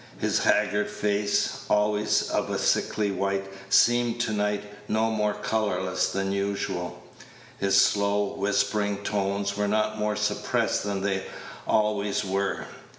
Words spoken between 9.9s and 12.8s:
more suppressed than they always were.